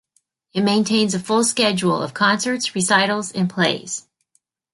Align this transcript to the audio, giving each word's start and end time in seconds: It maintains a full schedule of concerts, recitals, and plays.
It 0.53 0.63
maintains 0.63 1.13
a 1.13 1.19
full 1.19 1.43
schedule 1.43 2.01
of 2.01 2.15
concerts, 2.15 2.73
recitals, 2.73 3.31
and 3.33 3.47
plays. 3.47 4.07